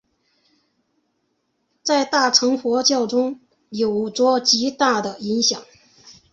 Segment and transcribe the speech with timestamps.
[1.83, 5.63] 在大乘佛教中有着极大影响。